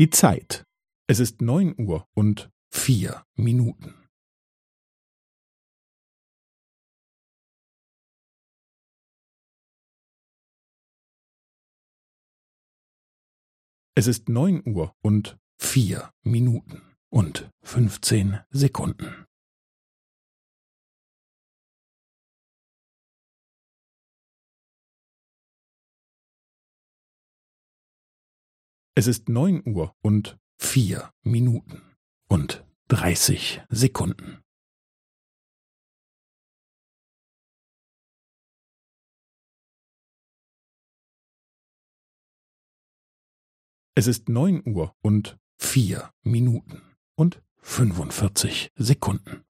Die 0.00 0.08
Zeit. 0.08 0.64
Es 1.08 1.20
ist 1.20 1.42
neun 1.42 1.78
Uhr 1.78 2.08
und 2.14 2.50
vier 2.72 3.26
Minuten. 3.34 4.08
Es 13.94 14.06
ist 14.06 14.30
neun 14.30 14.66
Uhr 14.66 14.96
und 15.02 15.38
vier 15.58 16.14
Minuten 16.22 16.96
und 17.10 17.50
fünfzehn 17.62 18.40
Sekunden. 18.48 19.26
Es 29.00 29.06
ist 29.06 29.30
neun 29.30 29.66
Uhr 29.66 29.96
und 30.02 30.38
vier 30.58 31.14
Minuten 31.22 31.80
und 32.28 32.66
dreißig 32.88 33.62
Sekunden. 33.70 34.42
Es 43.94 44.06
ist 44.06 44.28
neun 44.28 44.62
Uhr 44.68 44.94
und 45.00 45.38
vier 45.58 46.12
Minuten 46.20 46.82
und 47.16 47.42
fünfundvierzig 47.56 48.70
Sekunden. 48.74 49.46